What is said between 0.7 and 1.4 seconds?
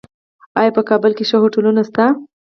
په کابل کې ښه